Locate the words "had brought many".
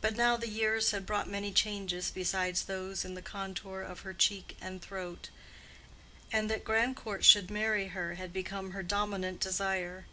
0.90-1.52